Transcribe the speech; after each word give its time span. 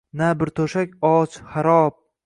Na 0.21 0.29
bir 0.39 0.51
to’shak, 0.61 0.97
och, 1.13 1.39
xarob 1.55 1.99